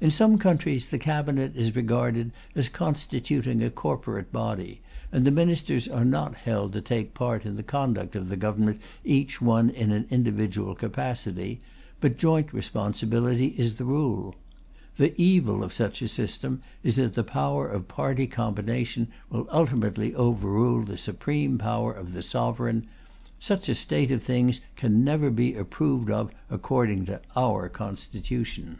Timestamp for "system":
16.08-16.62